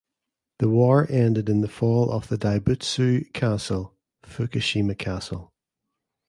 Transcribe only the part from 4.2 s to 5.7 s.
(Fukushima Castle).